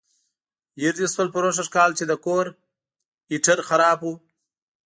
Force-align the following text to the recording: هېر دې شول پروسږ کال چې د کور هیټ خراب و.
هېر 0.81 0.93
دې 0.99 1.07
شول 1.13 1.27
پروسږ 1.33 1.67
کال 1.75 1.91
چې 1.97 2.03
د 2.07 2.13
کور 2.25 2.45
هیټ 3.31 3.45
خراب 3.67 3.99
و. 4.03 4.07